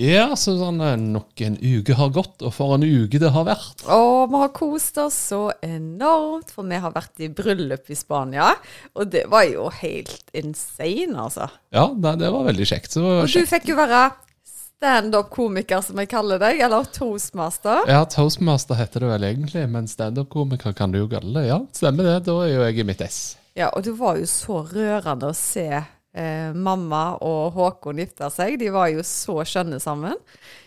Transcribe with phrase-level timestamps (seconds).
[0.00, 3.44] Ja, så sånn, eh, nok en uke har gått, og for en uke det har
[3.44, 3.82] vært.
[3.84, 3.98] Å,
[4.30, 8.54] vi har kost oss så enormt, for vi har vært i bryllup i Spania.
[8.96, 11.50] Og det var jo helt insane, altså.
[11.74, 12.96] Ja, det, det var veldig kjekt.
[12.96, 14.06] Så Og du fikk jo være
[14.80, 17.84] standup-komiker, som jeg kaller deg, eller toastmaster.
[17.90, 21.46] Ja, Toastmaster heter det vel egentlig, men standup-komiker kan du jo kalle det.
[21.50, 22.18] Ja, stemmer det.
[22.30, 23.20] Da er jo jeg i mitt ess.
[23.58, 25.68] Ja, og det var jo så rørende å se
[26.14, 28.58] eh, mamma og Håkon gifta seg.
[28.60, 30.16] De var jo så skjønne sammen.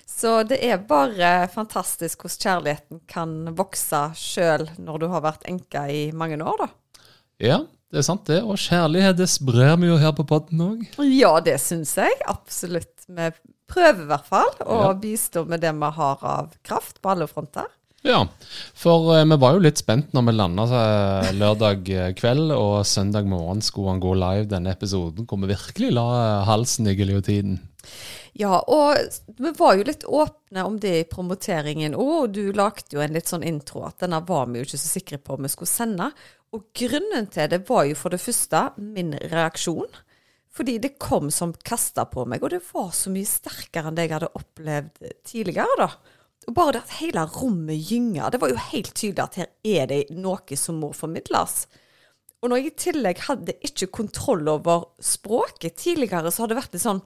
[0.08, 5.86] Så det er bare fantastisk hvordan kjærligheten kan vokse sjøl når du har vært enke
[5.90, 6.70] i mange år, da.
[7.44, 7.58] Ja,
[7.92, 8.42] det er sant det.
[8.46, 10.86] Og kjærlighet det sprer vi jo her på podden òg.
[11.10, 12.94] Ja, det syns jeg absolutt.
[13.10, 13.32] Vi
[13.74, 14.94] prøver i hvert fall å Ja.
[14.94, 17.66] bistå med det vi har av kraft på alle fronter.
[18.04, 18.26] Ja,
[18.76, 20.66] for eh, vi var jo litt spent når vi landa
[21.32, 25.94] lørdag eh, kveld, og søndag morgen skulle han gå live denne episoden, hvor vi virkelig
[25.96, 27.62] la eh, halsen i giljotinen.
[28.36, 28.98] Ja, og
[29.40, 33.14] vi var jo litt åpne om det i promoteringen òg, og du lagde jo en
[33.16, 35.72] litt sånn intro at denne var vi jo ikke så sikre på om vi skulle
[35.72, 36.10] sende.
[36.54, 40.02] Og grunnen til det var jo for det første min reaksjon.
[40.54, 44.06] Fordi det kom som kasta på meg, og det var så mye sterkere enn det
[44.06, 46.20] jeg hadde opplevd tidligere, da.
[46.48, 48.30] Og bare det at hele rommet gynger.
[48.34, 51.66] det var jo helt tydelig at her er det noe som må formidles.
[52.44, 56.74] Og når jeg i tillegg hadde ikke kontroll over språket tidligere, så hadde det vært
[56.76, 57.04] litt sånn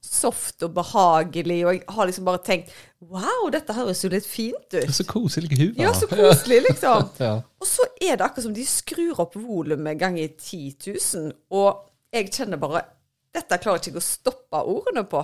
[0.00, 2.70] soft og behagelig, og jeg har liksom bare tenkt
[3.04, 4.92] Wow, dette høres jo litt fint ut.
[4.96, 5.80] så koselig hud.
[5.80, 7.10] Ja, så koselig, liksom.
[7.20, 7.34] Ja.
[7.60, 12.32] Og så er det akkurat som de skrur opp volumet ganger 10 000, og jeg
[12.32, 12.86] kjenner bare
[13.30, 15.20] Dette klarer ikke jeg å stoppe ordene på.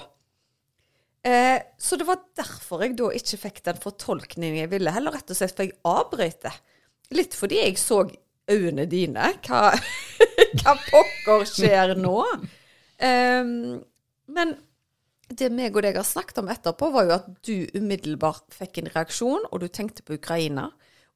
[1.26, 5.32] Eh, så det var derfor jeg da ikke fikk den fortolkningen jeg ville, heller rett
[5.32, 6.54] og slett for jeg avbrøt det.
[7.16, 8.04] Litt fordi jeg så
[8.50, 9.32] øynene dine.
[9.46, 9.72] Hva,
[10.60, 12.20] hva pokker skjer nå?
[13.02, 13.82] Ehm,
[14.30, 14.54] men
[15.26, 18.92] det meg og deg har snakket om etterpå, var jo at du umiddelbart fikk en
[18.94, 20.68] reaksjon, og du tenkte på Ukraina.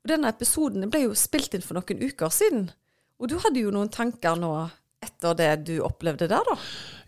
[0.02, 2.70] Og denne episoden ble jo spilt inn for noen uker siden.
[3.20, 4.54] Og du hadde jo noen tanker nå
[5.00, 6.56] etter det du opplevde der, da.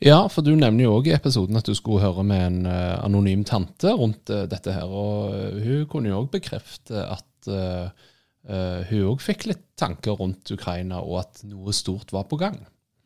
[0.02, 2.98] Ja, for du nevner jo òg i episoden at du skulle høre med en uh,
[3.04, 4.88] anonym tante rundt uh, dette her.
[4.88, 11.00] Og eh, hun kunne jo òg bekrefte at hun òg fikk litt tanker rundt Ukraina,
[11.02, 12.60] og at noe stort var på gang.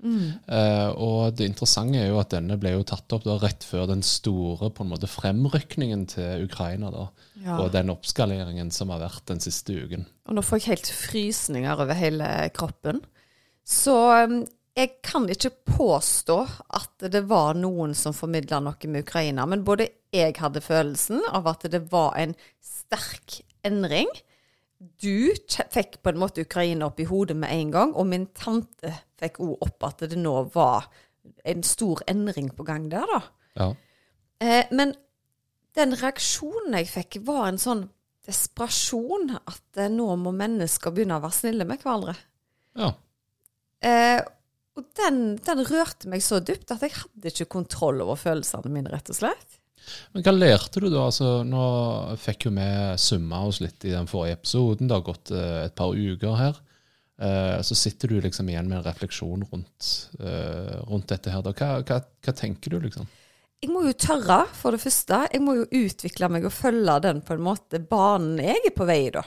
[0.05, 3.89] Eh, og det interessante er jo at denne ble jo tatt opp da rett før
[3.91, 6.91] den store på en måte fremrykningen til Ukraina.
[6.91, 7.09] da,
[7.45, 7.59] Ja.
[7.61, 10.07] Og den oppskaleringen som har vært den siste uken.
[10.29, 13.01] Og nå får jeg helt frysninger over hele kroppen.
[13.65, 14.45] Så um,
[14.77, 16.37] jeg kan ikke påstå
[16.77, 21.49] at det var noen som formidla noe med Ukraina, men både jeg hadde følelsen av
[21.49, 24.11] at det var en sterk endring.
[24.77, 25.33] Du
[25.73, 29.41] fikk på en måte Ukraina opp i hodet med en gang, og min tante fikk
[29.47, 30.91] òg opp at det nå var
[31.49, 33.21] en stor endring på gang der, da.
[33.57, 33.73] Ja.
[34.45, 34.93] Eh, men
[35.77, 37.87] den reaksjonen jeg fikk, var en sånn
[38.29, 39.33] desperasjon.
[39.41, 42.17] At eh, nå må mennesker begynne å være snille med hverandre.
[42.77, 42.93] ja.
[43.87, 44.21] Eh,
[44.77, 48.93] og den, den rørte meg så dypt at jeg hadde ikke kontroll over følelsene mine,
[48.93, 49.57] rett og slett.
[50.13, 51.07] Men hva lærte du da?
[51.07, 51.65] Altså, nå
[52.21, 52.69] fikk jo vi
[53.01, 54.89] summa oss litt i den forrige episoden.
[54.89, 56.59] Det har gått eh, et par uker her.
[57.23, 61.47] Eh, så sitter du liksom igjen med en refleksjon rundt, eh, rundt dette her.
[61.47, 63.09] Hva, hva, hva tenker du, liksom?
[63.63, 65.23] Jeg må jo tørre, for det første.
[65.33, 68.87] Jeg må jo utvikle meg og følge den på en måte banen jeg er på
[68.89, 69.25] vei i, da.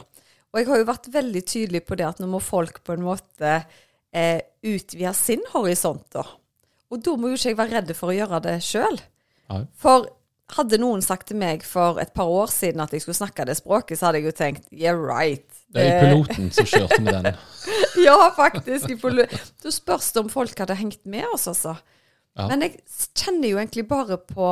[0.49, 3.05] Og jeg har jo vært veldig tydelig på det at nå må folk på en
[3.05, 3.59] måte
[4.15, 6.25] eh, utvide sin horisont, da.
[6.89, 8.97] Og da må jo ikke jeg være redd for å gjøre det sjøl.
[9.77, 10.07] For
[10.55, 13.59] hadde noen sagt til meg for et par år siden at jeg skulle snakke det
[13.59, 15.45] språket, så hadde jeg jo tenkt yeah, right.
[15.69, 17.37] Det er i Eh, piloten som kjørte med den.
[18.07, 18.89] ja, faktisk.
[19.61, 21.75] Da spørs det om folk hadde hengt med oss, altså.
[22.37, 22.47] Ja.
[22.49, 22.79] Men jeg
[23.17, 24.49] kjenner jo egentlig bare på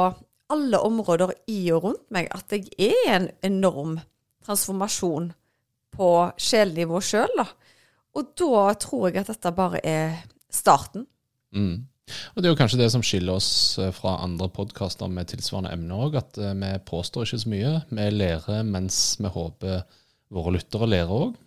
[0.53, 3.97] alle områder i og rundt meg at jeg er en enorm
[4.45, 5.31] transformasjon
[5.97, 7.47] på sjelnivå sjøl, da.
[8.17, 10.17] Og da tror jeg at dette bare er
[10.53, 11.05] starten.
[11.55, 11.85] Mm.
[12.35, 13.49] Og Det er jo kanskje det som skiller oss
[13.81, 17.73] eh, fra andre podkaster med tilsvarende emner òg, at eh, vi påstår ikke så mye.
[17.91, 19.81] Vi lærer mens vi håper
[20.33, 21.37] våre lyttere lærer òg.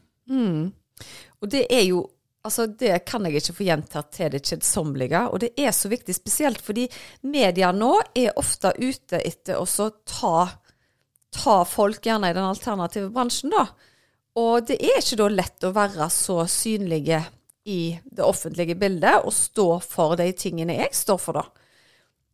[1.40, 2.06] Og det er jo
[2.40, 5.18] Altså, Det kan jeg ikke få gjentatt til det kjedsommelige.
[5.28, 6.86] Og det er så viktig, spesielt fordi
[7.20, 9.66] media nå er ofte ute etter å
[10.08, 10.46] ta,
[11.36, 13.66] ta folk gjerne i den alternative bransjen, da.
[14.38, 17.22] Og det er ikke da lett å være så synlige
[17.70, 21.46] i det offentlige bildet og stå for de tingene jeg står for, da.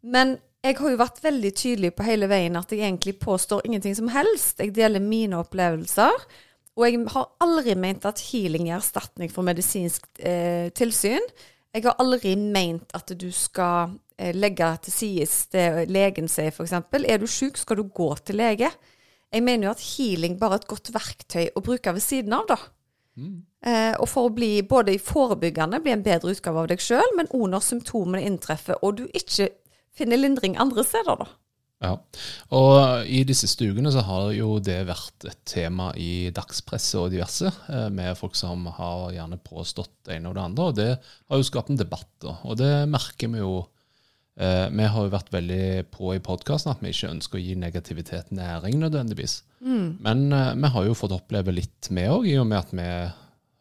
[0.06, 3.94] Men jeg har jo vært veldig tydelig på hele veien at jeg egentlig påstår ingenting
[3.98, 4.58] som helst.
[4.60, 6.26] Jeg deler mine opplevelser.
[6.76, 11.22] Og jeg har aldri ment at healing er erstatning for medisinsk eh, tilsyn.
[11.72, 16.74] Jeg har aldri ment at du skal eh, legge til side det legen sier, f.eks.
[16.76, 18.70] Er du syk, skal du gå til lege.
[19.36, 22.48] Jeg mener jo at healing bare er et godt verktøy å bruke ved siden av,
[22.48, 22.56] da.
[23.16, 23.36] Mm.
[23.66, 27.16] Eh, og for å bli både i forebyggende, bli en bedre utgave av deg sjøl,
[27.18, 29.50] men òg når symptomene inntreffer og du ikke
[29.96, 31.28] finner lindring andre steder, da.
[31.84, 31.92] Ja,
[32.56, 37.10] og i de siste ukene så har jo det vært et tema i dagspresse og
[37.12, 40.68] diverse, eh, med folk som har gjerne påstått det ene og det andre.
[40.70, 42.38] Og det har jo skapt en debatt, da.
[42.48, 43.58] Og det merker vi jo.
[44.36, 47.54] Eh, vi har jo vært veldig på i podkasten at vi ikke ønsker å gi
[47.56, 49.38] negativitet næring nødvendigvis.
[49.64, 49.96] Mm.
[50.04, 52.88] Men eh, vi har jo fått oppleve litt, vi òg, i og med at vi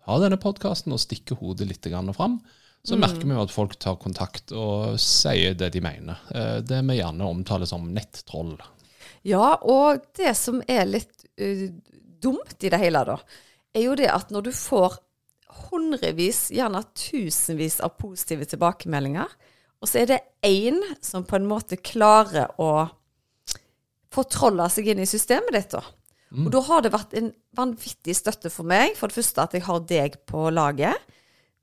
[0.06, 2.42] har denne podkasten og stikker hodet litt fram
[2.86, 3.01] så mm.
[3.01, 6.19] merker vi jo at folk tar kontakt og sier det de mener.
[6.36, 8.54] Eh, det vi gjerne omtaler som nettroll.
[9.25, 11.24] Ja, og det som er litt
[12.22, 13.16] dumt i det hele, da,
[13.75, 15.00] er jo det at når du får
[15.69, 19.31] hundrevis, gjerne tusenvis av positive tilbakemeldinger,
[19.81, 22.88] og så er det én som på en måte klarer å
[24.16, 25.83] fortrolle seg inn i systemet ditt, da.
[26.36, 26.48] Mm.
[26.48, 28.95] Og da har det vært en vanvittig støtte for meg.
[28.98, 31.13] For det første at jeg har deg på laget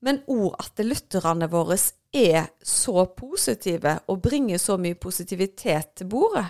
[0.03, 1.79] men òg at lytterne våre
[2.13, 6.49] er så positive og bringer så mye positivitet til bordet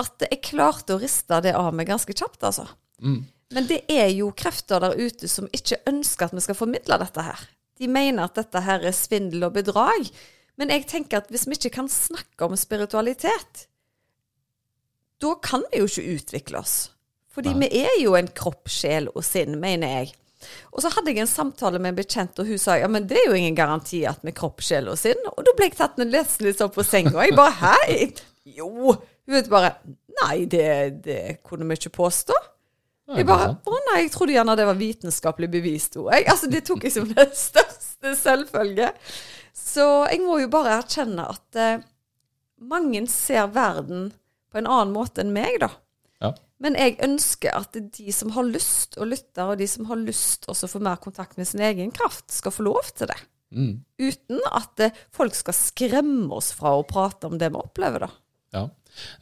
[0.00, 2.64] at jeg klarte å riste det av meg ganske kjapt, altså.
[3.02, 3.24] Mm.
[3.52, 7.24] Men det er jo krefter der ute som ikke ønsker at vi skal formidle dette
[7.26, 7.42] her.
[7.80, 10.06] De mener at dette her er svindel og bedrag.
[10.60, 13.66] Men jeg tenker at hvis vi ikke kan snakke om spiritualitet,
[15.20, 16.78] da kan vi jo ikke utvikle oss.
[17.32, 17.68] Fordi Nei.
[17.68, 20.12] vi er jo en kropp, sjel og sinn, mener jeg.
[20.72, 23.18] Og så hadde jeg en samtale med en bekjent, og hun sa ja, men det
[23.20, 25.20] er jo ingen garanti at med kropp, sjel og sinn.
[25.32, 27.14] Og da ble jeg tatt nesten litt sånn på senga.
[27.16, 27.98] Og jeg bare hei,
[28.56, 28.96] jo.
[28.96, 29.74] Hun vet bare
[30.22, 30.70] nei, det,
[31.04, 32.36] det kunne vi ikke påstå.
[33.16, 35.98] Jeg bare Å nei, jeg trodde gjerne det var vitenskapelig bevist.
[35.98, 38.90] Jeg, altså, det tok jeg som den største selvfølge.
[39.56, 41.82] Så jeg må jo bare erkjenne at eh,
[42.60, 44.10] mange ser verden
[44.50, 45.70] på en annen måte enn meg, da.
[46.20, 46.34] Ja.
[46.60, 50.48] Men jeg ønsker at de som har lyst å lytte, og de som har lyst
[50.50, 53.20] også å få mer kontakt med sin egen kraft, skal få lov til det.
[53.50, 53.72] Mm.
[53.98, 58.10] Uten at eh, folk skal skremme oss fra å prate om det vi opplever, da.
[58.54, 58.66] Ja.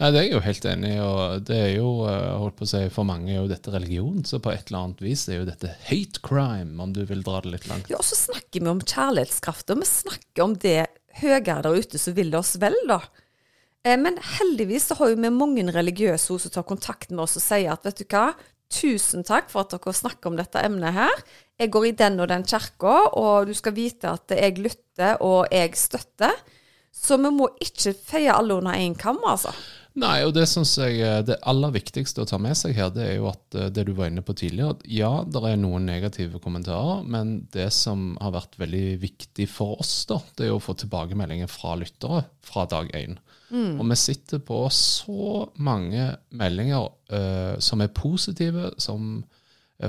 [0.01, 0.99] Nei, Det er jeg jo helt enig i.
[1.05, 4.25] og det er jo, eh, holdt på å si, For mange er jo dette religion,
[4.25, 7.41] så på et eller annet vis er jo dette hate crime, om du vil dra
[7.45, 7.91] det litt langt.
[7.91, 10.89] Ja, og så snakker vi om kjærlighetskraft, og vi snakker om det
[11.19, 13.01] høyere der ute som vil oss vel, da.
[13.85, 17.45] Eh, men heldigvis så har jo vi mange religiøse som tar kontakt med oss og
[17.45, 18.33] sier at vet du hva,
[18.69, 21.23] tusen takk for at dere snakker om dette emnet her.
[21.59, 25.49] Jeg går i den og den kirka, og du skal vite at jeg lytter og
[25.55, 26.35] jeg støtter.
[26.99, 29.55] Så vi må ikke feie alle under én kam, altså.
[29.99, 33.07] Nei, og det syns jeg eh, det aller viktigste å ta med seg her, det
[33.07, 35.89] er jo at eh, det du var inne på tidligere, at ja, det er noen
[35.89, 40.63] negative kommentarer, men det som har vært veldig viktig for oss, da, det er å
[40.63, 43.19] få tilbakemeldinger fra lyttere fra dag én.
[43.49, 43.79] Mm.
[43.81, 46.05] Og vi sitter på så mange
[46.37, 49.23] meldinger uh, som er positive, som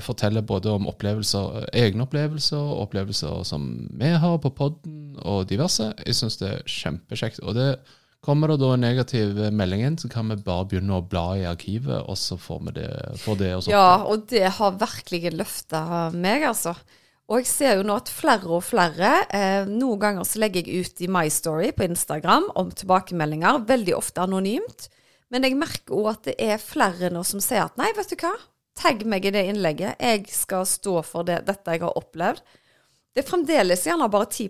[0.06, 5.90] forteller både om opplevelser, egne opplevelser, opplevelser som vi har på poden, og diverse.
[6.06, 7.42] Jeg syns det er kjempekjekt.
[7.46, 7.72] Og det
[8.20, 11.46] Kommer det da en negativ melding inn, så kan vi bare begynne å bla i
[11.48, 12.90] arkivet, og så får vi det.
[13.24, 16.74] Får det ja, og det har virkelig løfta meg, altså.
[17.30, 20.82] Og jeg ser jo nå at flere og flere eh, Noen ganger så legger jeg
[20.84, 24.90] ut i My Story på Instagram om tilbakemeldinger, veldig ofte anonymt.
[25.30, 28.18] Men jeg merker òg at det er flere nå som sier at nei, vet du
[28.20, 28.34] hva,
[28.80, 30.00] tagg meg i det innlegget.
[30.00, 32.42] Jeg skal stå for det, dette jeg har opplevd.
[33.14, 34.50] Det er fremdeles gjerne bare 10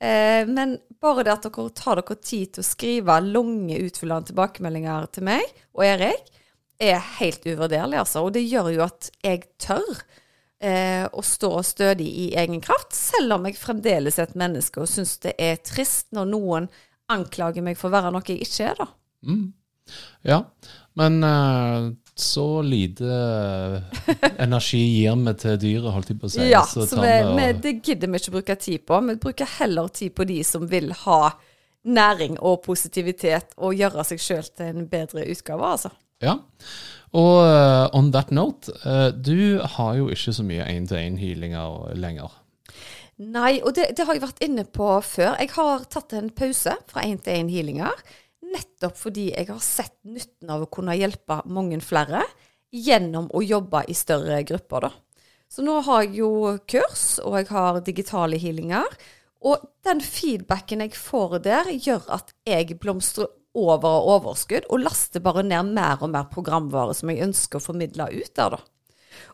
[0.00, 5.10] eh, men bare det at dere tar dere tid til å skrive lange, utfyllende tilbakemeldinger
[5.14, 5.44] til meg
[5.76, 6.32] og Erik,
[6.78, 8.22] er helt uvurderlig, altså.
[8.24, 9.86] Og det gjør jo at jeg tør
[10.62, 14.90] eh, å stå stødig i egen kraft, selv om jeg fremdeles er et menneske og
[14.90, 16.68] syns det er trist når noen
[17.10, 18.88] anklager meg for å være noe jeg ikke er, da.
[19.26, 19.46] Mm.
[20.28, 20.42] Ja,
[21.00, 21.88] men uh,
[22.20, 23.04] så lite
[24.44, 26.48] energi gir vi til dyret, holdt jeg på å si.
[26.50, 28.98] Ja, så, så vi, vi, det gidder vi ikke å bruke tid på.
[29.10, 31.20] Vi bruker heller tid på de som vil ha
[31.88, 35.94] næring og positivitet og gjøre seg sjøl til en bedre utgave, altså.
[36.24, 36.40] Ja,
[37.14, 42.34] og uh, on that note, uh, du har jo ikke så mye én-til-én-healinger lenger.
[43.18, 45.34] Nei, og det, det har jeg vært inne på før.
[45.40, 48.02] Jeg har tatt en pause fra én-til-én-healinger.
[48.54, 52.22] Nettopp fordi jeg har sett nytten av å kunne hjelpe mange flere
[52.74, 54.88] gjennom å jobbe i større grupper.
[54.88, 54.92] da.
[55.48, 58.88] Så nå har jeg jo kurs, og jeg har digitale healinger.
[59.40, 65.22] Og den feedbacken jeg får der, gjør at jeg blomstrer over av overskudd, og laster
[65.24, 68.60] bare ned mer og mer programvare som jeg ønsker å formidle ut der, da.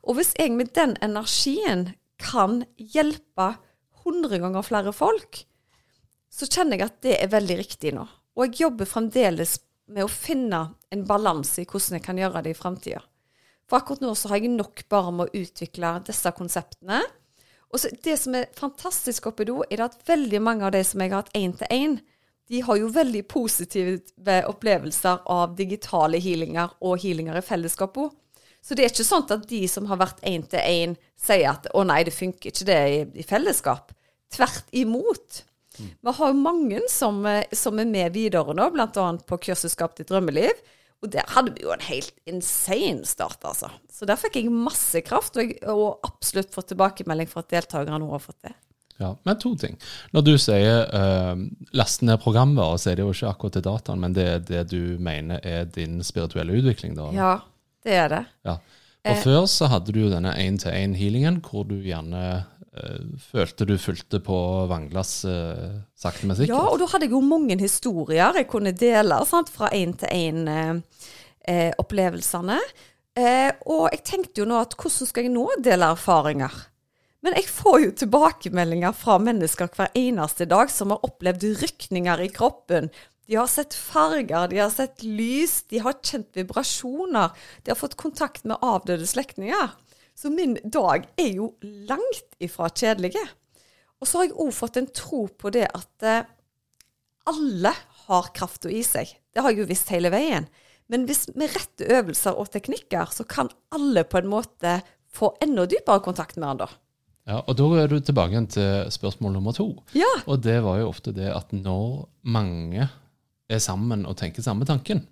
[0.06, 1.90] Og hvis jeg med den energien
[2.20, 3.54] kan hjelpe
[4.04, 5.42] 100 ganger flere folk,
[6.30, 8.06] så kjenner jeg at det er veldig riktig nå.
[8.34, 12.54] Og jeg jobber fremdeles med å finne en balanse i hvordan jeg kan gjøre det
[12.54, 13.02] i framtida.
[13.68, 17.00] For akkurat nå så har jeg nok bare med å utvikle disse konseptene.
[17.72, 21.00] Og så Det som er fantastisk oppi do, er at veldig mange av de som
[21.00, 21.98] jeg har hatt én-til-én,
[22.48, 28.12] de har jo veldig positive opplevelser av digitale healinger og healinger i fellesskapet.
[28.64, 32.02] Så det er ikke sånn at de som har vært én-til-én, sier at 'å nei,
[32.04, 33.92] det funker ikke det i, i fellesskap'.
[34.30, 35.42] Tvert imot.
[35.78, 35.90] Mm.
[36.06, 39.06] Vi har jo mange som, eh, som, er med videre nå, bl.a.
[39.26, 40.62] på kurset 'Skap ditt drømmeliv'.
[41.04, 43.68] Og der hadde vi jo en helt insane start, altså.
[43.92, 47.98] Så der fikk jeg masse kraft, og, jeg, og absolutt fått tilbakemelding for at deltakerne
[48.00, 48.54] nå har fått det.
[48.96, 49.74] Ja, Men to ting.
[50.14, 51.34] Når du sier uh,
[51.74, 54.62] laste ned programvare, så er det jo ikke akkurat til dataen, men det er det
[54.70, 56.94] du mener er din spirituelle utvikling?
[56.96, 57.10] da?
[57.12, 57.34] Ja,
[57.84, 58.22] det er det.
[58.46, 58.58] Ja.
[59.04, 62.46] Og eh, Før så hadde du jo denne én-til-én-healingen, hvor du gjerne eh,
[63.22, 66.56] følte du fulgte på Vanglas eh, sakte, men sikkert.
[66.56, 72.58] Ja, og da hadde jeg jo mange historier jeg kunne dele sant, fra én-til-én-opplevelsene.
[73.14, 76.54] Eh, eh, og jeg tenkte jo nå at hvordan skal jeg nå dele erfaringer?
[77.24, 82.34] Men jeg får jo tilbakemeldinger fra mennesker hver eneste dag som har opplevd rykninger i
[82.34, 82.84] kroppen,
[83.26, 87.32] de har sett farger, de har sett lys, de har kjent vibrasjoner.
[87.64, 89.72] De har fått kontakt med avdøde slektninger.
[90.14, 93.22] Så min dag er jo langt ifra kjedelige.
[94.00, 96.28] Og så har jeg òg fått en tro på det at eh,
[97.30, 97.72] alle
[98.04, 99.10] har krafta i seg.
[99.34, 100.46] Det har jeg jo visst hele veien.
[100.92, 104.78] Men hvis med rette øvelser og teknikker, så kan alle på en måte
[105.14, 106.68] få enda dypere kontakt med hverandre.
[107.24, 109.70] Ja, og Da er du tilbake til spørsmål nummer to.
[109.96, 110.10] Ja.
[110.26, 112.88] Og det var jo ofte det at når mange
[113.48, 115.06] er sammen og tenker samme tanken,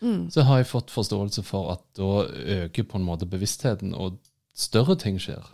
[0.00, 0.30] mm.
[0.34, 4.18] så har jeg fått forståelse for at da øker på en måte bevisstheten, og
[4.54, 5.44] større ting skjer.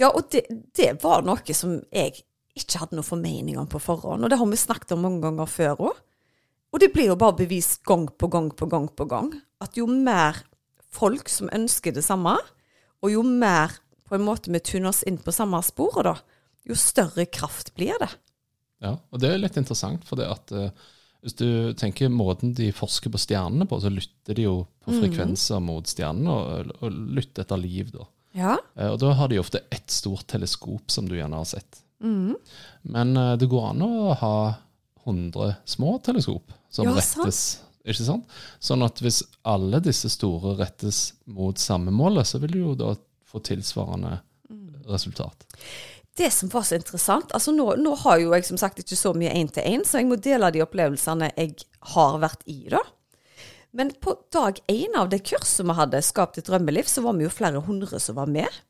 [0.00, 0.44] Ja, og det,
[0.76, 2.24] det var noe som jeg
[2.58, 4.24] ikke hadde noe formening om på forhånd.
[4.24, 6.00] Og det har vi snakket om mange ganger før òg.
[6.72, 9.30] Og det blir jo bare bevist gang på gang på gang på gang
[9.62, 10.40] at jo mer
[10.92, 12.34] folk som ønsker det samme,
[13.02, 13.76] og jo mer
[14.08, 16.16] på en måte vi tuner oss inn på samme sporet, da,
[16.68, 18.10] jo større kraft blir det.
[18.82, 20.68] Ja, og det er litt interessant, for det at uh,
[21.22, 25.04] hvis du tenker måten de forsker på stjernene på, så lytter de jo på mhm.
[25.04, 25.68] frekvenser mm.
[25.70, 28.08] mot stjernene, og, og, lytter etter liv, da.
[28.36, 28.56] Ja.
[28.76, 31.82] Eh, og da har de ofte ett stort teleskop, som du gjerne har sett.
[32.02, 32.34] Mm.
[32.82, 34.36] Men eh, det går an å ha
[35.04, 37.42] 100 små teleskop som ja, rettes.
[37.42, 37.68] Sant.
[37.82, 38.36] Ikke sant?
[38.62, 42.92] Sånn at hvis alle disse store rettes mot samme målet, så vil du jo da
[43.26, 44.20] få tilsvarende
[44.50, 44.84] mm.
[44.92, 45.48] resultat
[46.16, 49.14] det som var så interessant altså nå, nå, har jo jeg som sagt ikke så
[49.16, 51.54] mye én-til-én, så jeg må dele de opplevelsene jeg
[51.94, 52.82] har vært i, da.
[53.72, 57.24] Men på dag én av det kurset vi hadde, Skap ditt drømmeliv, så var vi
[57.24, 58.60] jo flere hundre som var med.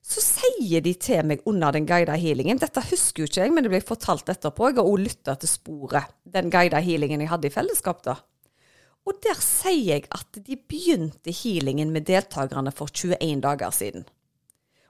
[0.00, 3.66] Så sier de til meg under den guida healingen Dette husker jo ikke jeg, men
[3.66, 4.70] det ble fortalt etterpå.
[4.70, 8.16] Jeg har òg lytta til sporet, den guida healingen jeg hadde i fellesskap, da.
[9.08, 14.08] Og der sier jeg at de begynte healingen med deltakerne for 21 dager siden.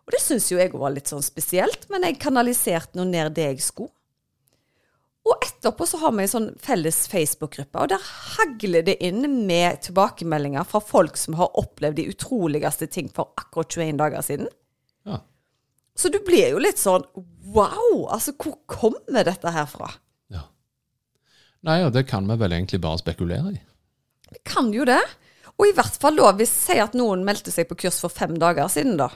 [0.07, 3.50] Og det syns jo jeg var litt sånn spesielt, men jeg kanaliserte noe ned det
[3.52, 3.95] jeg skulle.
[5.29, 9.83] Og etterpå så har vi en sånn felles Facebook-gruppe, og der hagler det inn med
[9.85, 14.49] tilbakemeldinger fra folk som har opplevd de utroligste ting for akkurat 21 dager siden.
[15.09, 15.21] Ja.
[15.95, 17.05] Så du blir jo litt sånn
[17.53, 18.07] wow!
[18.09, 19.91] Altså, hvor kommer dette her fra?
[20.33, 20.47] Ja.
[21.69, 23.61] Nei, og det kan vi vel egentlig bare spekulere i.
[24.31, 25.03] Vi kan jo det.
[25.61, 28.39] Og i hvert fall da, hvis si at noen meldte seg på kurs for fem
[28.41, 29.11] dager siden, da.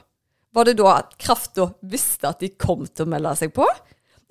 [0.55, 3.65] Var det da at krafta visste at de kom til å melde seg på?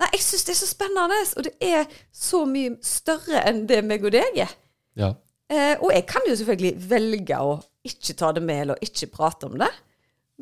[0.02, 1.84] Nei, jeg syns det er så spennende, og det er
[2.14, 4.54] så mye større enn det meg og deg er.
[4.98, 5.12] Ja.
[5.52, 9.50] Eh, og jeg kan jo selvfølgelig velge å ikke ta det med eller ikke prate
[9.50, 9.70] om det,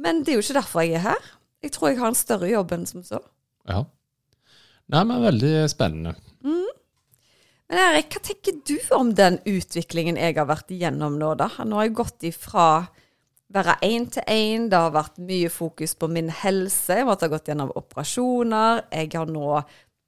[0.01, 1.33] men det er jo ikke derfor jeg er her.
[1.63, 3.21] Jeg tror jeg har en større jobb enn som så.
[3.69, 3.85] Ja.
[4.93, 6.15] Nei, men veldig spennende.
[6.43, 6.71] Mm.
[7.73, 11.49] Men Erik, hva tenker du om den utviklingen jeg har vært igjennom nå, da?
[11.65, 12.67] Nå har jeg gått ifra
[13.53, 14.69] være én-til-én.
[14.71, 16.99] Det har vært mye fokus på min helse.
[17.01, 18.85] Jeg måtte ha gått gjennom operasjoner.
[18.93, 19.63] Jeg har nå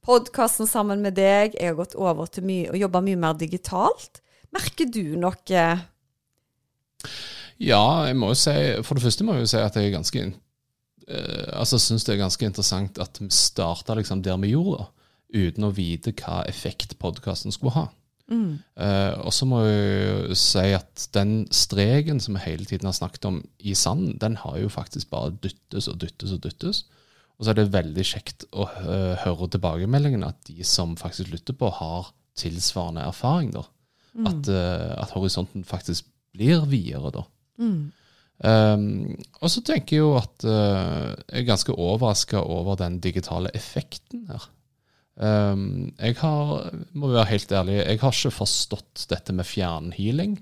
[0.04, 1.56] podkasten sammen med deg.
[1.58, 4.22] Jeg har gått over til mye, å jobbe mye mer digitalt.
[4.54, 5.66] Merker du noe?
[7.62, 9.94] Ja, jeg må jo si For det første må jeg jo si at jeg er
[9.94, 14.88] ganske eh, altså syns det er ganske interessant at vi starta liksom der vi gjorde,
[15.34, 17.86] uten å vite hva effekt podkasten skulle ha.
[18.80, 23.28] Eh, og så må jeg si at den streken som vi hele tiden har snakket
[23.28, 26.84] om i sanden, den har jo faktisk bare dyttes og dyttes og dyttes.
[27.34, 31.56] Og så er det veldig kjekt å eh, høre tilbakemeldingene at de som faktisk lytter
[31.58, 33.52] på, har tilsvarende erfaring.
[33.54, 33.66] da.
[34.14, 37.24] At, uh, at horisonten faktisk blir videre, da.
[38.44, 43.50] Um, og så tenker jeg jo at uh, jeg er ganske overraska over den digitale
[43.54, 44.46] effekten her.
[45.14, 50.38] Um, jeg har, må være helt ærlig, jeg har ikke forstått dette med fjernhealing.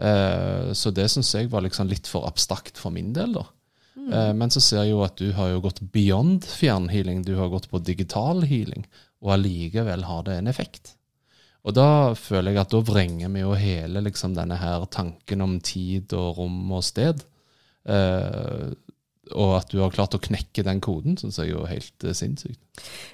[0.00, 3.44] Eh, så det syns jeg var liksom litt for abstrakt for min del, da.
[4.00, 7.52] Eh, men så ser jeg jo at du har jo gått beyond fjernhealing, du har
[7.52, 8.86] gått på digital healing,
[9.20, 10.94] og allikevel har det en effekt.
[11.68, 15.58] Og da føler jeg at da vrenger vi jo hele liksom denne her tanken om
[15.60, 17.20] tid og rom og sted.
[19.36, 22.60] Og at du har klart å knekke den koden, syns jeg er helt uh, sinnssykt.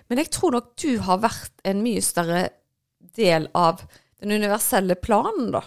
[0.08, 2.48] Men jeg tror nok du har vært en mye større
[3.16, 3.84] del av
[4.20, 5.64] den universelle planen, da.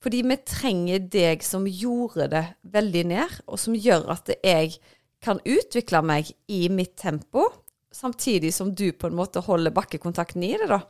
[0.00, 4.78] Fordi vi trenger deg som gjorde det veldig ned, og som gjør at jeg
[5.20, 7.44] kan utvikle meg i mitt tempo,
[7.92, 10.80] samtidig som du på en måte holder bakkekontakten i det, da.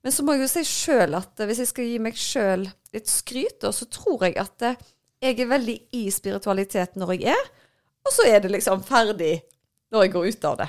[0.00, 2.64] Men så må jeg jo si sjøl at eh, hvis jeg skal gi meg sjøl
[2.94, 4.78] litt skryt, da, så tror jeg at eh,
[5.20, 7.50] jeg er veldig i spiritualitet når jeg er,
[8.06, 9.40] og så er det liksom ferdig
[9.92, 10.68] når jeg går ut av det.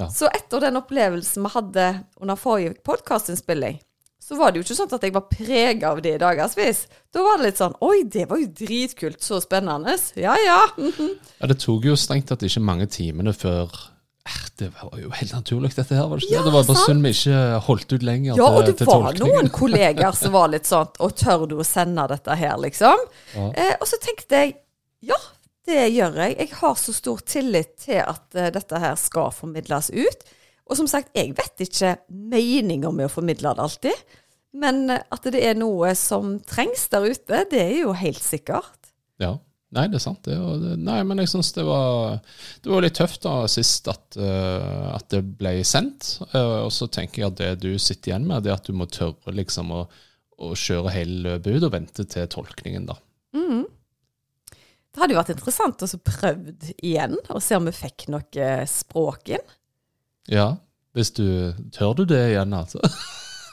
[0.00, 0.06] Ja.
[0.08, 1.86] Så etter den opplevelsen vi hadde
[2.22, 3.80] under forrige podkastinnspilling,
[4.20, 6.84] så var det jo ikke sånn at jeg var prega av det i dagevis.
[7.12, 9.18] Da var det litt sånn Oi, det var jo dritkult.
[9.26, 9.96] Så spennende.
[10.20, 10.58] Ja, ja.
[10.78, 13.72] Ja, Det tok jo strengt tatt ikke mange timene før
[14.28, 16.06] eh, Det var jo helt naturlig, dette her.
[16.06, 16.46] var Det ikke Ja, det?
[16.46, 19.50] Det var bare synd vi ikke holdt ut lenger Ja, og det til var noen
[19.60, 23.02] kolleger som var litt sånn Og tør du å sende dette her, liksom?
[23.34, 23.50] Ja.
[23.56, 24.54] Eh, og så tenkte jeg
[25.10, 25.16] ja,
[25.68, 26.36] det gjør jeg.
[26.38, 30.26] Jeg har så stor tillit til at uh, dette her skal formidles ut.
[30.70, 34.16] Og som sagt, jeg vet ikke meninga med å formidle det alltid.
[34.56, 38.92] Men eh, at det er noe som trengs der ute, det er jo helt sikkert.
[39.22, 39.36] Ja.
[39.70, 40.24] Nei, det er sant.
[40.26, 42.16] Det, og det, nei, men jeg syns det var
[42.58, 46.16] Det var litt tøft da sist at, uh, at det ble sendt.
[46.34, 48.74] Uh, og så tenker jeg at det du sitter igjen med, det er at du
[48.74, 49.84] må tørre liksom å,
[50.42, 52.98] å kjøre hele løpet ut og vente til tolkningen, da.
[54.90, 59.30] Det hadde jo vært interessant å prøve igjen, og se om vi fikk noe språk
[59.36, 59.56] inn.
[60.30, 60.52] Ja,
[60.98, 61.24] hvis du
[61.74, 62.82] Tør du det igjen, altså?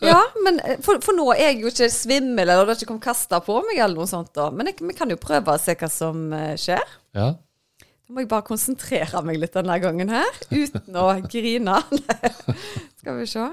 [0.01, 2.91] Ja, men eh, for, for nå er jeg jo ikke svimmel, eller det har ikke
[2.91, 4.29] kommet kasta på meg, eller noe sånt.
[4.37, 4.51] da.
[4.53, 6.83] Men jeg, vi kan jo prøve å se hva som eh, skjer.
[7.17, 7.31] Ja.
[7.81, 11.79] Da må jeg bare konsentrere meg litt denne gangen her, uten å grine.
[13.01, 13.47] Skal vi se.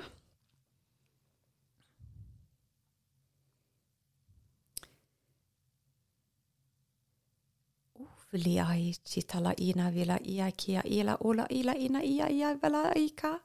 [8.35, 13.39] Ai chitala ina vila ia kia ila ola ila ina ia ia vela ika.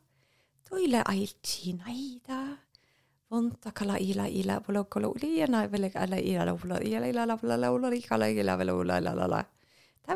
[0.66, 2.58] Toile ai china ida.
[3.30, 7.36] Vonta kala ila ila volo kolo ina vela ala ila la volo ila ila la
[7.36, 9.44] volo la volo kala ila vela ola la la la.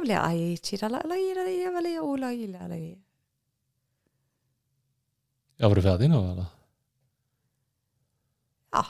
[0.02, 2.78] Blir ei chitala la ila ia vela ola ila la
[5.64, 6.48] ja, var du ferdig nå, eller?
[8.74, 8.84] Ja.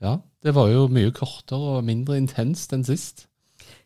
[0.00, 3.26] Ja, det var jo mye kortere og mindre intenst enn sist.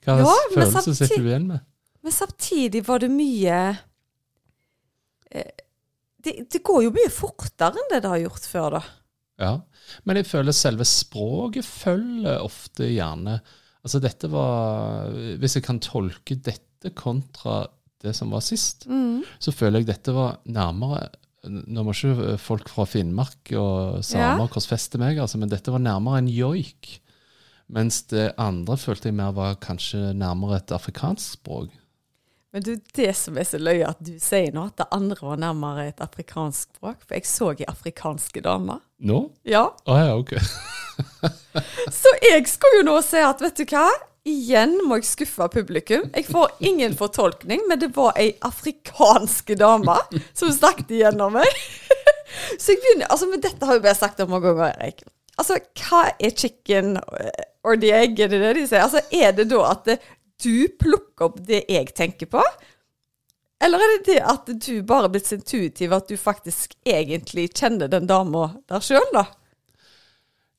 [0.04, 1.60] Hva Ja, følelse samtid- sitter du igjen med?
[2.04, 3.58] Men samtidig var det mye
[5.30, 5.52] eh,
[6.24, 8.82] det, det går jo mye fortere enn det det har gjort før, da.
[9.40, 9.52] Ja,
[10.06, 13.40] men jeg føler selve språket følger ofte gjerne
[13.84, 15.10] Altså dette var
[15.42, 17.64] Hvis jeg kan tolke dette kontra
[18.04, 21.08] det som var sist, så føler jeg dette var nærmere
[21.48, 24.48] Nå må ikke folk fra Finnmark og samer Ja.
[24.54, 27.00] korsfeste meg, altså, men dette var nærmere en joik.
[27.72, 31.72] Mens det andre følte jeg mer var kanskje nærmere et afrikansk språk.
[32.55, 35.40] Men du, det som er så løye at du sier nå, at det andre var
[35.42, 37.00] nærmere et afrikansk språk.
[37.03, 38.79] For jeg så ei afrikanske dame.
[39.03, 39.24] Nå?
[39.48, 39.66] Ja.
[39.90, 40.37] Å ja, ok.
[42.00, 43.87] Så jeg skal jo nå si at vet du hva?
[44.24, 46.07] Igjen må jeg skuffe publikum.
[46.14, 49.98] Jeg får ingen fortolkning, men det var ei afrikanske dame
[50.33, 51.61] som snakket igjennom meg.
[52.59, 55.05] Så jeg begynner Altså, men dette har jo jeg sagt om mange ganger, Erik.
[55.40, 56.94] Altså, hva er chicken
[57.64, 58.85] or the egg, er det det de sier?
[58.85, 59.88] Altså, er det da at
[60.44, 62.42] du plukker opp det jeg tenker på?
[63.64, 67.49] Eller er det det at du bare er blitt så intuitiv at du faktisk egentlig
[67.57, 69.27] kjenner den dama der sjøl, da?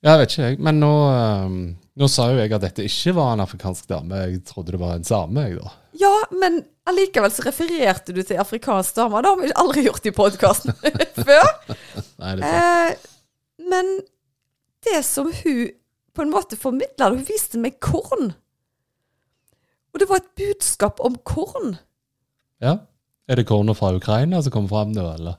[0.06, 0.60] Jeg vet ikke, jeg.
[0.62, 1.60] Men nå, ehm,
[1.98, 4.22] nå sa jo jeg at dette ikke var en afrikansk dame.
[4.22, 5.74] Jeg trodde det var en same, jeg, da.
[5.98, 6.60] Ja, men
[6.90, 9.22] allikevel så refererte du til afrikansk dame.
[9.24, 10.76] Det har vi aldri gjort i podkasten
[11.30, 11.48] før.
[12.22, 13.08] Nei, det er sant.
[13.08, 13.96] Eh, men
[14.86, 15.69] det som hun
[16.15, 18.34] på en måte formidla, hun viste meg korn.
[19.93, 21.78] Og det var et budskap om korn.
[22.63, 22.78] Ja.
[23.28, 25.38] Er det kornet fra Ukraina som kommer fram nå, eller?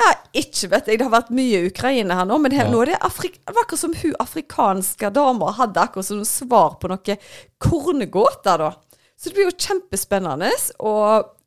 [0.00, 0.98] Ja, ikke vet jeg.
[0.98, 2.70] Det har vært mye Ukraina her nå, men her, Ja.
[2.72, 6.76] nå er det, Afrik det var akkurat som hun afrikanske dama hadde akkurat som svar
[6.80, 7.16] på noe
[7.58, 8.72] korngåter, da.
[9.16, 10.94] Så det blir jo kjempespennende å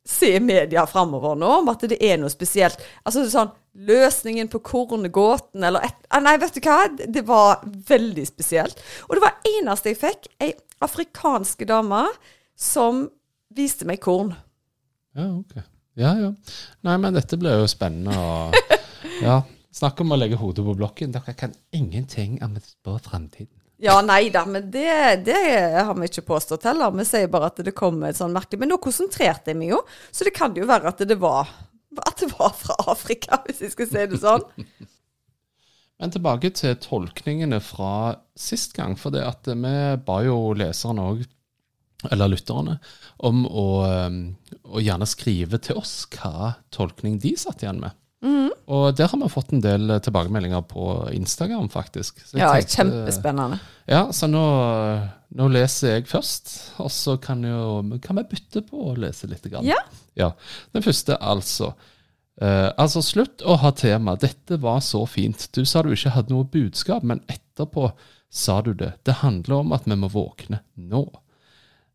[0.07, 2.79] se i media framover nå om at det er noe spesielt.
[3.05, 6.79] Altså sånn Løsningen på korngåten, eller et ah, Nei, vet du hva?
[6.97, 8.79] Det var veldig spesielt.
[9.05, 12.03] Og det var eneste jeg fikk, ei afrikanske dame
[12.57, 13.05] som
[13.53, 14.33] viste meg korn.
[15.17, 15.59] Ja, ok.
[15.97, 16.33] Ja, ja.
[16.85, 18.17] Nei, men dette blir jo spennende.
[18.17, 18.81] Og,
[19.27, 19.41] ja.
[19.77, 21.13] Snakk om å legge hodet på blokken.
[21.13, 23.53] Dere kan ingenting om å spå framtiden.
[23.77, 24.89] Ja, nei da, men det,
[25.27, 25.37] det
[25.77, 26.95] har vi ikke påstått heller.
[26.97, 28.57] Vi sier bare at det kommer et sånn merke.
[28.57, 31.51] Men nå konsentrerte jeg meg jo, så det kan jo være at det var
[32.10, 34.45] at det var fra Afrika, hvis jeg skal si det sånn.
[35.97, 38.93] Men tilbake til tolkningene fra sist gang.
[38.99, 41.23] For det at vi ba jo leserne òg,
[42.13, 42.77] eller lytterne,
[43.25, 43.69] om å,
[44.05, 44.19] um,
[44.69, 47.97] å gjerne skrive til oss hva tolkning de satt igjen med.
[48.67, 52.19] Og der har vi fått en del tilbakemeldinger på Instagram, faktisk.
[52.27, 53.59] Så Ja, tenkte- kjempespennende.
[53.87, 54.41] Ja, så nå,
[55.39, 56.51] nå leser jeg først,
[56.83, 59.43] og så kan, jo, kan vi bytte på å lese litt.
[59.47, 59.63] Grann.
[59.65, 59.79] Ja.
[60.17, 60.31] Ja,
[60.73, 61.73] Den første, altså.
[62.41, 64.15] Eh, altså, slutt å ha tema.
[64.19, 65.47] Dette var så fint.
[65.53, 67.91] Du sa du ikke hadde noe budskap, men etterpå
[68.29, 68.93] sa du det.
[69.07, 71.05] Det handler om at vi må våkne nå.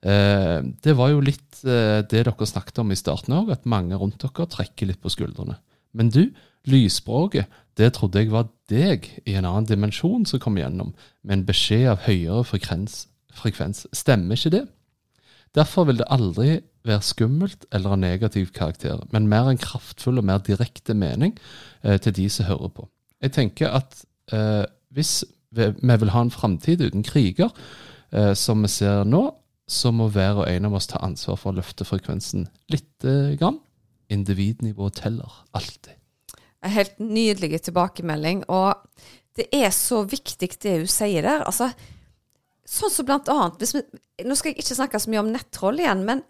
[0.03, 3.95] Eh, det var jo litt eh, det dere snakket om i starten òg, at mange
[3.99, 5.59] rundt dere trekker litt på skuldrene.
[5.95, 6.27] Men du,
[6.69, 10.93] lysspråket, det trodde jeg var deg i en annen dimensjon som kom gjennom,
[11.25, 13.07] med en beskjed av høyere frekvens.
[13.33, 13.87] frekvens.
[13.97, 14.67] Stemmer ikke det?
[15.57, 20.27] Derfor vil det aldri være skummelt eller av negativ karakter, men mer en kraftfull og
[20.27, 21.37] mer direkte mening
[21.83, 22.89] eh, til de som hører på.
[23.23, 27.53] Jeg tenker at eh, hvis vi, vi vil ha en framtid uten kriger,
[28.13, 29.29] eh, som vi ser nå,
[29.69, 33.61] så må hver og en av oss ta ansvar for å løfte frekvensen lite grann.
[34.13, 35.97] Individnivå teller alltid.
[36.63, 38.45] En helt nydelig tilbakemelding.
[38.53, 38.79] Og
[39.39, 41.45] det er så viktig det hun sier der.
[41.49, 41.73] Altså,
[42.69, 43.83] sånn som blant annet vi,
[44.23, 46.21] Nå skal jeg ikke snakke så mye om nettroll igjen, men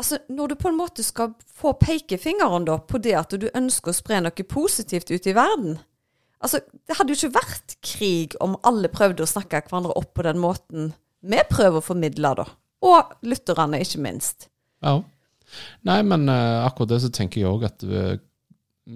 [0.00, 3.92] altså, når du på en måte skal få pekefingeren da, på det at du ønsker
[3.92, 5.80] å spre noe positivt ut i verden
[6.42, 10.24] Altså, Det hadde jo ikke vært krig om alle prøvde å snakke hverandre opp på
[10.26, 10.90] den måten
[11.22, 12.48] vi prøver å formidle, da.
[12.82, 14.48] Og lytterne, ikke minst.
[14.82, 14.96] Ja.
[15.88, 18.02] Nei, men uh, akkurat det så tenker jeg òg at vi,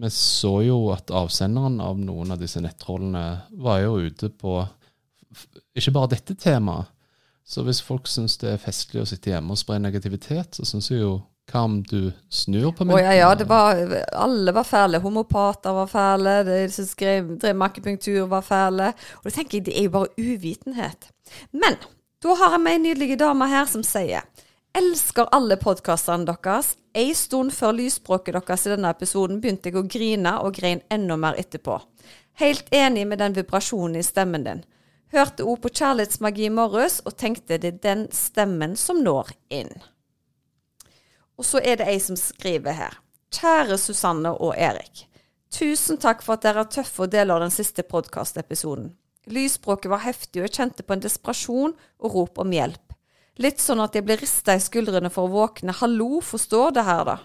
[0.01, 3.27] vi så jo at avsenderen av noen av disse nettrollene
[3.63, 4.61] var jo ute på
[5.77, 6.93] ikke bare dette temaet.
[7.47, 10.89] Så hvis folk syns det er festlig å sitte hjemme og spre negativitet, så syns
[10.91, 13.79] jeg jo hva om du snur på Å ja, ja, det var,
[14.19, 14.99] alle var fæle.
[15.05, 18.91] Homopater var fæle, de som skrev, drev med akupunktur var fæle.
[19.21, 21.07] Og da tenker jeg, det er jo bare uvitenhet.
[21.55, 21.79] Men
[22.25, 24.27] da har jeg med ei nydelig dame her som sier
[24.77, 26.75] Elsker alle podkastene deres.
[26.93, 31.17] Ei stund før lysspråket deres i denne episoden begynte jeg å grine og grein enda
[31.17, 31.79] mer etterpå.
[32.37, 34.61] Helt enig med den vibrasjonen i stemmen din.
[35.15, 39.73] Hørte ord på kjærlighetsmagi i morges og tenkte det er den stemmen som når inn.
[41.41, 42.99] Og så er det ei som skriver her.
[43.33, 45.07] Kjære Susanne og Erik.
[45.57, 48.91] Tusen takk for at dere er tøffe og deler den siste podkastepisoden.
[49.33, 52.86] Lysspråket var heftig, og jeg kjente på en desperasjon og rop om hjelp.
[53.43, 55.75] Litt sånn at jeg blir rista i skuldrene for å våkne.
[55.77, 57.17] Hallo, forstår det her, da?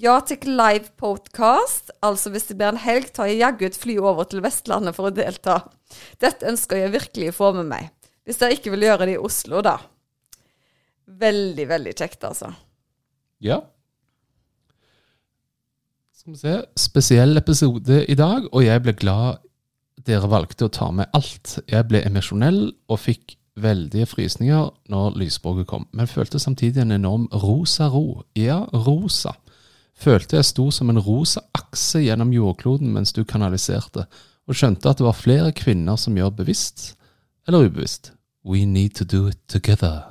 [0.00, 1.92] Ja til live podcast.
[2.04, 5.08] Altså hvis det blir en helg, tar jeg jaggu et fly over til Vestlandet for
[5.08, 5.58] å delta.
[6.20, 7.90] Dette ønsker jeg virkelig å få med meg.
[8.24, 9.78] Hvis dere ikke vil gjøre det i Oslo, da.
[11.22, 12.52] Veldig, veldig kjekt, altså.
[13.42, 13.60] Ja.
[16.16, 16.58] Skal vi se.
[16.78, 19.42] Spesiell episode i dag, og jeg ble glad
[20.06, 21.58] dere valgte å ta med alt.
[21.70, 27.28] Jeg ble emosjonell og fikk veldige frysninger når lysspråket kom, men følte samtidig en enorm
[27.32, 28.22] rosa ro.
[28.36, 29.34] Ja, rosa.
[29.98, 34.06] Følte jeg sto som en rosa akse gjennom jordkloden mens du kanaliserte,
[34.48, 36.92] og skjønte at det var flere kvinner som gjør bevisst
[37.46, 38.12] eller ubevisst.
[38.44, 40.02] We need to do it together.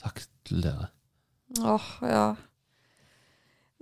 [0.00, 0.88] Takk til dere.
[1.60, 2.26] Åh, ja.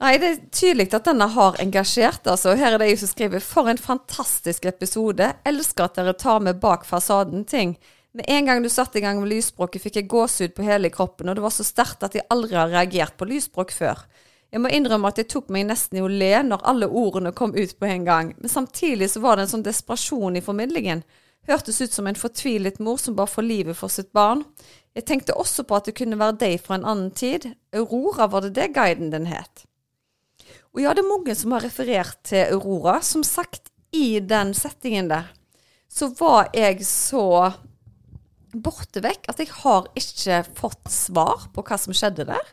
[0.02, 2.26] Nei, det er tydelig at denne har engasjert.
[2.26, 2.56] altså.
[2.58, 5.34] Her er det jeg som skriver 'For en fantastisk episode'.
[5.46, 7.76] Elsker at dere tar med bak fasaden ting.
[8.12, 11.30] Med en gang du satte i gang med lysspråket, fikk jeg gåsehud på hele kroppen,
[11.30, 14.02] og det var så sterkt at jeg aldri har reagert på lysspråk før.
[14.52, 17.54] Jeg må innrømme at jeg tok meg nesten i å le når alle ordene kom
[17.56, 21.00] ut på en gang, men samtidig så var det en sånn desperasjon i formidlingen.
[21.48, 24.44] Hørtes ut som en fortvilet mor som bare får livet for sitt barn.
[24.92, 27.48] Jeg tenkte også på at det kunne være deg fra en annen tid.
[27.72, 29.64] Aurora, var det det guiden din het?
[30.76, 33.00] Og ja, det er mange som har referert til Aurora.
[33.00, 35.32] Som sagt, i den settingen der,
[35.88, 37.54] så var jeg så
[38.52, 42.52] borte vekk at jeg har ikke fått svar på hva som skjedde der.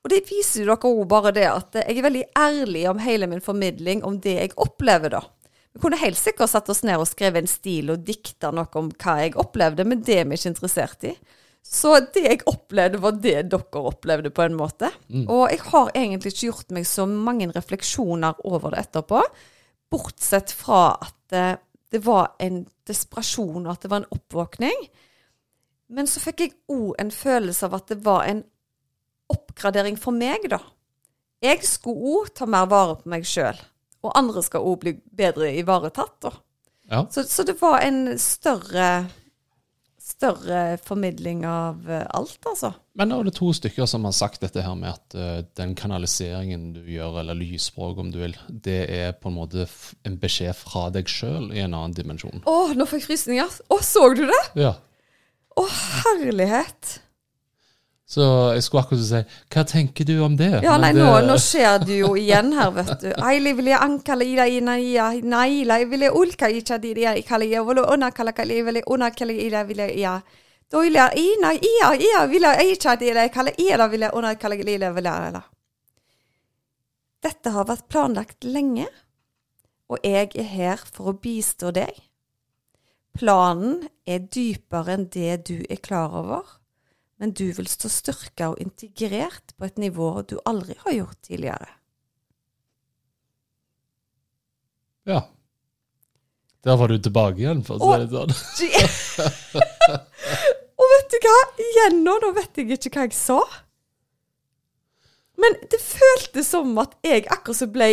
[0.00, 3.28] Og det viser jo dere òg bare det at jeg er veldig ærlig om hele
[3.28, 5.20] min formidling om det jeg opplever, da.
[5.70, 8.88] Vi kunne helt sikkert satt oss ned og skrevet en stil og dikta noe om
[8.90, 11.12] hva jeg opplevde, men det er vi ikke interessert i.
[11.62, 14.88] Så det jeg opplevde, var det dere opplevde, på en måte.
[15.28, 19.20] Og jeg har egentlig ikke gjort meg så mange refleksjoner over det etterpå,
[19.92, 24.84] bortsett fra at eh, det var en desperasjon, og at det var en oppvåkning.
[25.90, 28.44] Men så fikk jeg òg en følelse av at det var en
[29.30, 30.60] oppgradering for meg, da.
[31.42, 33.58] Jeg skulle òg ta mer vare på meg sjøl,
[34.04, 36.34] og andre skal òg bli bedre ivaretatt, da.
[36.90, 37.04] Ja.
[37.10, 38.90] Så, så det var en større
[40.10, 42.72] større formidling av eh, alt, altså.
[42.98, 45.76] Men nå er det to stykker som har sagt dette her med at uh, den
[45.78, 49.68] kanaliseringen du gjør, eller lysspråk om du vil, det er på en måte
[50.08, 52.42] en beskjed fra deg sjøl i en annen dimensjon.
[52.44, 53.60] Å, nå fikk jeg frysninger.
[53.70, 54.42] Å, så du det?
[54.60, 54.74] Ja.
[55.60, 56.98] Å, herlighet.
[58.10, 58.24] Så
[58.56, 59.18] jeg skulle akkurat si
[59.54, 60.48] Hva tenker du om det?
[60.64, 63.10] Ja, nei, det, nå, nå skjer det jo igjen her, vet du.
[63.22, 67.46] Aili vil jeg ila ida ina ia, naila vil jeg ulka icha di dia ikala
[67.46, 70.16] ia, volo onakala kala ia.
[70.70, 74.90] Doila ina ia, ia vil jeg icha di dia ikala ia, vil jeg onakala ida
[74.90, 75.42] vil ia.
[77.22, 78.88] Dette har vært planlagt lenge,
[79.86, 81.94] og jeg er her for å bistå deg.
[83.18, 86.60] Planen er dypere enn det du er klar over
[87.20, 91.66] men du vil stå styrka og integrert på et nivå du aldri har gjort tidligere.
[95.04, 95.18] Ja.
[96.64, 98.32] Der var du tilbake igjen, for å si det sånn.
[100.80, 101.36] og vet du hva?
[101.66, 103.38] Igjen nå, nå vet jeg ikke hva jeg sa.
[105.44, 107.90] Men det føltes som at jeg akkurat så ble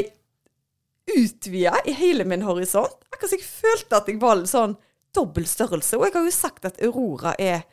[1.18, 2.96] utvida i hele min horisont.
[3.12, 4.80] Akkurat som jeg følte at jeg var litt sånn
[5.18, 5.98] dobbel størrelse.
[5.98, 7.66] Og jeg har jo sagt at Aurora er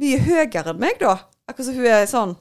[0.00, 1.18] mye høyere enn meg, da.
[1.46, 2.34] Akkurat som hun er sånn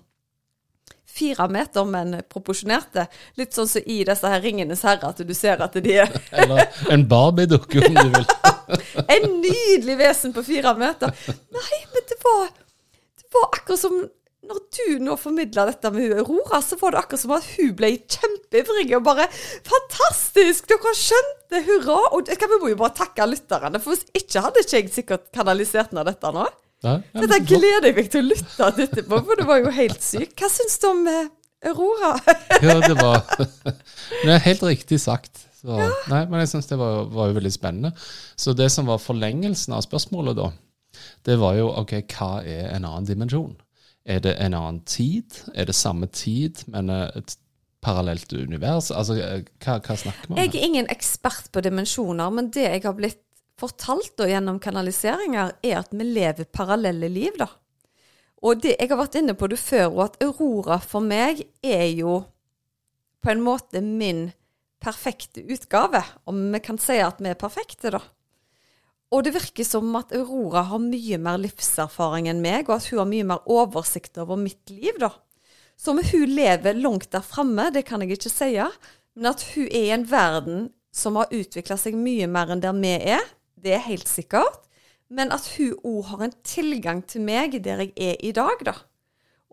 [1.15, 3.05] fire meter, men proporsjonerte.
[3.39, 6.11] Litt sånn som i disse her Ringenes herre, at du ser at de er
[6.43, 8.27] Eller en Barbie-dukke, om du vil.
[9.15, 11.13] en nydelig vesen på fire meter.
[11.55, 12.51] Nei, men det var,
[13.21, 14.01] det var akkurat som
[14.49, 17.91] når du nå formidla dette med Aurora, så var det akkurat som at hun ble
[18.01, 19.25] kjempeivrig og bare
[19.69, 20.67] Fantastisk!
[20.71, 21.61] Dere skjønte!
[21.67, 21.97] Hurra!
[22.17, 25.95] Og vi må jo bare takke lytterne, for hvis ikke hadde ikke jeg sikkert kanalisert
[25.95, 26.45] ned dette nå.
[26.85, 27.49] Nei, ja, Dette flott.
[27.49, 30.35] gleder jeg meg til å lytte til etterpå, for det var jo helt sykt.
[30.37, 31.31] Hva syns du om eh,
[31.71, 32.13] Aurora?
[32.65, 33.23] Ja, det var
[34.25, 35.45] Det er helt riktig sagt.
[35.55, 35.79] Så,
[36.11, 37.93] nei, men jeg syns det var, var jo veldig spennende.
[38.37, 40.51] Så det som var forlengelsen av spørsmålet, da,
[41.25, 43.55] det var jo OK, hva er en annen dimensjon?
[44.05, 45.33] Er det en annen tid?
[45.57, 47.37] Er det samme tid, men eh, et
[47.85, 48.91] parallelt univers?
[48.93, 50.41] Altså, eh, hva, hva snakker vi om?
[50.41, 53.21] Jeg er ingen ekspert på dimensjoner, men det jeg har blitt
[53.59, 57.49] fortalt da, gjennom kanaliseringer, er at vi lever parallelle liv, da.
[58.45, 61.87] Og det, jeg har vært inne på det før, og at Aurora for meg er
[61.95, 62.19] jo
[63.25, 64.27] på en måte min
[64.83, 66.03] perfekte utgave.
[66.29, 68.03] Om vi kan si at vi er perfekte, da.
[69.15, 72.99] Og det virker som at Aurora har mye mer livserfaring enn meg, og at hun
[72.99, 75.13] har mye mer oversikt over mitt liv, da.
[75.79, 78.51] Så om hun lever langt der framme, det kan jeg ikke si,
[79.15, 82.75] men at hun er i en verden som har utvikla seg mye mer enn der
[82.75, 83.23] vi er,
[83.55, 84.61] det er helt sikkert.
[85.07, 88.75] Men at hun òg har en tilgang til meg der jeg er i dag, da.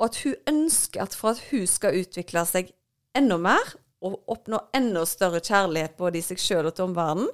[0.01, 2.73] Og at hun ønsker at for at hun skal utvikle seg
[3.15, 7.29] enda mer, og oppnå enda større kjærlighet både i seg sjøl og til omverdenen,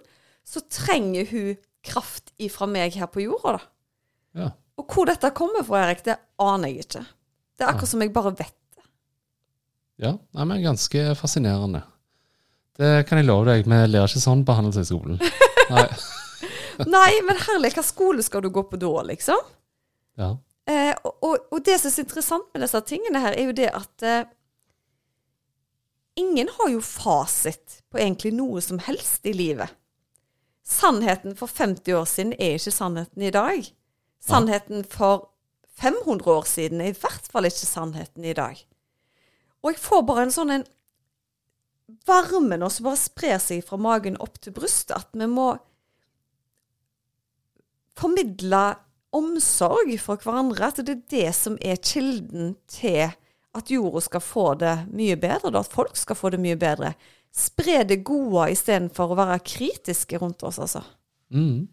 [0.44, 1.56] så trenger hun
[1.88, 3.68] kraft ifra meg her på jorda, da.
[4.38, 4.48] Ja.
[4.78, 7.04] Og hvor dette kommer fra, Erik, det aner jeg ikke.
[7.58, 8.84] Det er akkurat som jeg bare vet det.
[10.04, 11.82] Ja, nei, men ganske fascinerende.
[12.78, 15.18] Det kan jeg love deg, vi lærer ikke sånn på Handelshøyskolen.
[15.74, 15.86] Nei.
[16.86, 19.40] Nei, men herlig, hva skole skal du gå på da, liksom?
[20.20, 20.36] Ja.
[20.70, 23.56] Eh, og, og, og det som er så interessant med disse tingene her, er jo
[23.58, 24.30] det at eh,
[26.22, 29.74] ingen har jo fasit på egentlig noe som helst i livet.
[30.68, 33.68] Sannheten for 50 år siden er ikke sannheten i dag.
[34.20, 35.30] Sannheten for
[35.80, 38.58] 500 år siden er i hvert fall ikke sannheten i dag.
[39.62, 40.66] Og jeg får bare en sånn en
[42.08, 45.54] varme nå som bare sprer seg fra magen opp til brystet, at vi må
[47.98, 48.64] formidle
[49.16, 50.68] omsorg for hverandre.
[50.68, 53.08] At det er det som er kilden til
[53.56, 56.92] at jorda skal få det mye bedre, da, at folk skal få det mye bedre.
[57.34, 60.82] Spre det gode istedenfor å være kritiske rundt oss, altså.
[61.34, 61.68] Mm.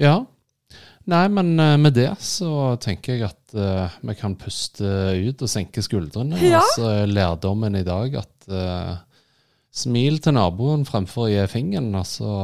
[0.00, 0.14] Ja.
[1.10, 4.86] Nei, men eh, med det så tenker jeg at uh, vi kan puste
[5.16, 6.38] ut og senke skuldrene.
[6.44, 6.62] Ja.
[6.86, 8.98] er lærdommen i dag at uh,
[9.74, 12.34] smil til naboen fremfor å gi fingeren, og så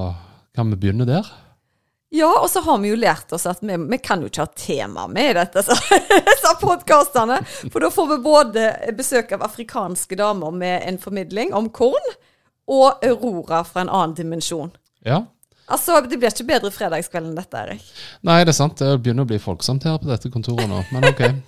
[0.57, 1.29] kan vi begynne der.
[2.15, 4.53] Ja, og så har vi jo lært oss at vi, vi kan jo ikke ha
[4.55, 5.75] tema med i dette, så,
[6.29, 7.41] disse podkastene.
[7.73, 8.67] For da får vi både
[8.97, 12.13] besøk av afrikanske damer med en formidling om korn,
[12.67, 14.73] og Aurora fra en annen dimensjon.
[15.07, 15.25] Ja.
[15.67, 17.87] Altså, Det blir ikke bedre fredagskveld enn dette, Erik.
[18.27, 18.79] Nei, det er sant.
[18.79, 21.25] Det begynner å bli folksomt her på dette kontoret nå, men ok.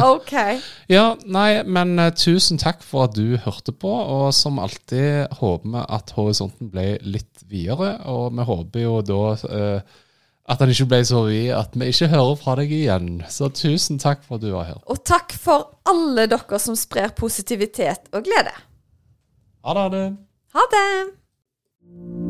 [0.00, 0.34] Ok.
[0.90, 3.90] Ja, nei, men uh, tusen takk for at du hørte på.
[3.90, 7.96] Og som alltid håper vi at horisonten ble litt videre.
[8.10, 9.98] Og vi håper jo da eh,
[10.50, 13.12] at den ikke ble så vid at vi ikke hører fra deg igjen.
[13.30, 14.82] Så tusen takk for at du var her.
[14.90, 18.56] Og takk for alle dere som sprer positivitet og glede.
[19.62, 19.86] Ha det.
[19.86, 20.04] Ha det.
[20.58, 22.29] Ha det!